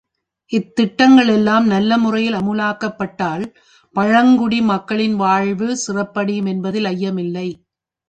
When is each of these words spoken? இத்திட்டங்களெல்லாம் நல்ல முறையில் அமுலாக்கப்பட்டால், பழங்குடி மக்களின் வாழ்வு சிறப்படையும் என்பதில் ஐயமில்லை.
இத்திட்டங்களெல்லாம் 0.51 1.65
நல்ல 1.65 1.97
முறையில் 1.97 2.33
அமுலாக்கப்பட்டால், 2.33 3.45
பழங்குடி 3.95 4.61
மக்களின் 4.61 5.15
வாழ்வு 5.15 5.69
சிறப்படையும் 5.87 6.45
என்பதில் 6.45 6.85
ஐயமில்லை. 6.85 7.47